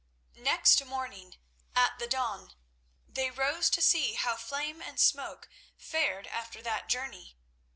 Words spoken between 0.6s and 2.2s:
morning at the